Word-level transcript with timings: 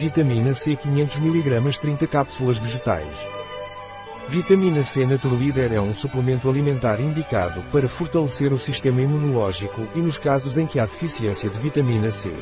Vitamina 0.00 0.54
C 0.54 0.76
500 0.76 1.16
mg 1.18 1.78
30 1.78 2.06
cápsulas 2.06 2.56
vegetais. 2.56 3.04
Vitamina 4.28 4.82
C 4.82 5.04
Naturleader 5.04 5.74
é 5.74 5.78
um 5.78 5.92
suplemento 5.92 6.48
alimentar 6.48 6.98
indicado 7.02 7.60
para 7.70 7.86
fortalecer 7.86 8.50
o 8.50 8.58
sistema 8.58 9.02
imunológico 9.02 9.86
e 9.94 9.98
nos 9.98 10.16
casos 10.16 10.56
em 10.56 10.66
que 10.66 10.80
há 10.80 10.86
deficiência 10.86 11.50
de 11.50 11.58
vitamina 11.58 12.08
C. 12.10 12.34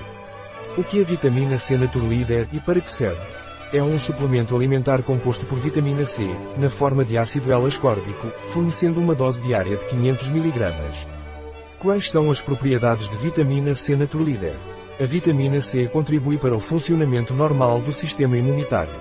O 0.77 0.85
que 0.85 1.01
é 1.01 1.03
vitamina 1.03 1.59
C 1.59 1.77
Naturleader 1.77 2.47
e 2.53 2.61
para 2.61 2.81
que 2.81 2.93
serve? 2.93 3.27
É 3.73 3.83
um 3.83 3.99
suplemento 3.99 4.55
alimentar 4.55 5.03
composto 5.03 5.45
por 5.45 5.59
vitamina 5.59 6.07
C, 6.07 6.23
na 6.57 6.71
forma 6.71 7.05
de 7.05 7.19
ácido 7.19 7.53
L-ascórbico, 7.53 8.29
fornecendo 8.53 9.01
uma 9.01 9.17
dose 9.17 9.41
diária 9.41 9.77
de 9.77 9.85
500 9.87 10.29
mg. 10.29 10.75
Quais 11.81 12.09
são 12.09 12.31
as 12.31 12.41
propriedades 12.41 13.11
de 13.11 13.17
vitamina 13.17 13.75
C 13.75 13.97
Naturleader? 13.97 14.78
A 15.01 15.05
vitamina 15.05 15.61
C 15.61 15.87
contribui 15.87 16.39
para 16.39 16.57
o 16.57 16.61
funcionamento 16.61 17.33
normal 17.33 17.81
do 17.81 17.93
sistema 17.93 18.37
imunitário. 18.37 18.97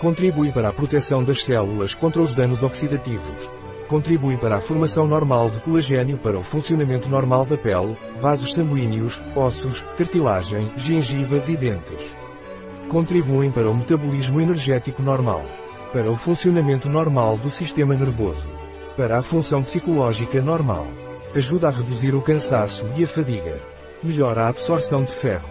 Contribui 0.00 0.50
para 0.50 0.70
a 0.70 0.72
proteção 0.72 1.22
das 1.22 1.42
células 1.42 1.92
contra 1.92 2.22
os 2.22 2.32
danos 2.32 2.62
oxidativos. 2.62 3.50
Contribui 3.86 4.38
para 4.38 4.56
a 4.56 4.60
formação 4.62 5.06
normal 5.06 5.50
de 5.50 5.60
colagênio 5.60 6.16
para 6.16 6.38
o 6.38 6.42
funcionamento 6.42 7.06
normal 7.06 7.44
da 7.44 7.58
pele, 7.58 7.98
vasos 8.18 8.52
sanguíneos, 8.52 9.20
ossos, 9.36 9.84
cartilagem, 9.98 10.72
gengivas 10.78 11.46
e 11.50 11.56
dentes. 11.58 12.16
Contribuem 12.88 13.50
para 13.50 13.68
o 13.68 13.76
metabolismo 13.76 14.40
energético 14.40 15.02
normal. 15.02 15.44
Para 15.92 16.10
o 16.10 16.16
funcionamento 16.16 16.88
normal 16.88 17.36
do 17.36 17.50
sistema 17.50 17.94
nervoso. 17.94 18.48
Para 18.96 19.18
a 19.18 19.22
função 19.22 19.62
psicológica 19.62 20.40
normal. 20.40 20.86
Ajuda 21.36 21.68
a 21.68 21.70
reduzir 21.70 22.14
o 22.14 22.22
cansaço 22.22 22.86
e 22.96 23.04
a 23.04 23.08
fadiga. 23.08 23.72
Melhora 24.02 24.46
a 24.46 24.48
absorção 24.48 25.04
de 25.04 25.12
ferro. 25.12 25.48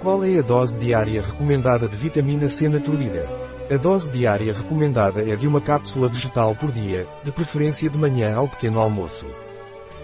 Qual 0.00 0.24
é 0.24 0.38
a 0.38 0.42
dose 0.42 0.78
diária 0.78 1.20
recomendada 1.20 1.86
de 1.86 1.94
vitamina 1.98 2.48
C 2.48 2.66
Naturlida? 2.66 3.28
A 3.70 3.76
dose 3.76 4.10
diária 4.10 4.54
recomendada 4.54 5.20
é 5.20 5.36
de 5.36 5.46
uma 5.46 5.60
cápsula 5.60 6.08
vegetal 6.08 6.56
por 6.56 6.72
dia, 6.72 7.06
de 7.22 7.30
preferência 7.30 7.90
de 7.90 7.98
manhã 7.98 8.34
ao 8.34 8.48
pequeno 8.48 8.80
almoço. 8.80 9.26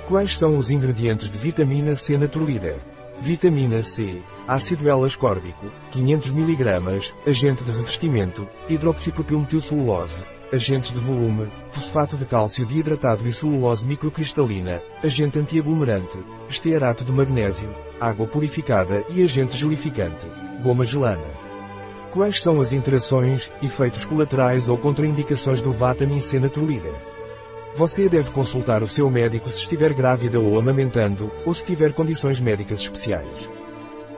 Quais 0.06 0.34
são 0.34 0.58
os 0.58 0.68
ingredientes 0.68 1.30
de 1.30 1.38
vitamina 1.38 1.96
C 1.96 2.18
Naturlida? 2.18 2.76
Vitamina 3.18 3.82
C, 3.82 4.20
ácido 4.46 4.90
L-ascórbico, 4.90 5.72
500 5.92 6.30
mg, 6.32 7.12
agente 7.26 7.64
de 7.64 7.72
revestimento, 7.72 8.46
hidroxipropilmetilcelulose, 8.68 10.22
agentes 10.52 10.92
de 10.92 10.98
volume, 10.98 11.50
fosfato 11.70 12.14
de 12.18 12.26
cálcio 12.26 12.66
desidratado 12.66 13.26
e 13.26 13.32
celulose 13.32 13.86
microcristalina, 13.86 14.82
agente 15.02 15.38
antiaglomerante, 15.38 16.18
estearato 16.50 17.02
de 17.02 17.10
magnésio, 17.10 17.85
água 18.00 18.26
purificada 18.26 19.04
e 19.10 19.22
agente 19.22 19.56
gelificante, 19.56 20.26
goma 20.62 20.84
gelana. 20.84 21.46
Quais 22.10 22.40
são 22.40 22.60
as 22.60 22.72
interações, 22.72 23.50
efeitos 23.62 24.04
colaterais 24.04 24.68
ou 24.68 24.78
contraindicações 24.78 25.60
do 25.60 25.72
Vitamin 25.72 26.20
C 26.20 26.38
Naturlida? 26.38 26.92
Você 27.74 28.08
deve 28.08 28.30
consultar 28.30 28.82
o 28.82 28.88
seu 28.88 29.10
médico 29.10 29.50
se 29.50 29.58
estiver 29.58 29.92
grávida 29.92 30.40
ou 30.40 30.58
amamentando, 30.58 31.30
ou 31.44 31.54
se 31.54 31.64
tiver 31.64 31.92
condições 31.92 32.40
médicas 32.40 32.80
especiais. 32.80 33.50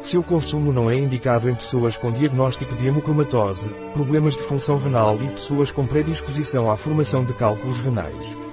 Seu 0.01 0.23
consumo 0.23 0.73
não 0.73 0.89
é 0.89 0.95
indicado 0.95 1.51
em 1.51 1.55
pessoas 1.57 1.97
com 1.97 2.13
diagnóstico 2.13 2.77
de 2.77 2.87
hemocromatose, 2.87 3.69
problemas 3.93 4.37
de 4.37 4.45
função 4.45 4.79
renal 4.79 5.19
e 5.21 5.27
pessoas 5.27 5.73
com 5.73 5.85
predisposição 5.85 6.71
à 6.71 6.77
formação 6.77 7.25
de 7.25 7.33
cálculos 7.33 7.81
renais. 7.81 8.48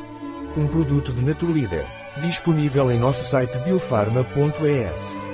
Um 0.57 0.67
produto 0.67 1.11
de 1.11 1.21
Naturlida, 1.21 1.85
disponível 2.21 2.89
em 2.89 2.97
nosso 2.97 3.25
site 3.25 3.57
biofarma.es. 3.59 5.24